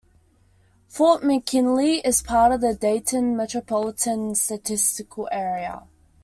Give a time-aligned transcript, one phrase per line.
[0.87, 5.83] Fort McKinley is part of the Dayton Metropolitan Statistical Area.